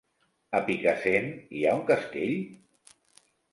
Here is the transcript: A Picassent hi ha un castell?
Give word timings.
A 0.59 0.61
Picassent 0.69 1.29
hi 1.59 1.63
ha 1.69 1.75
un 1.81 1.85
castell? 1.93 2.35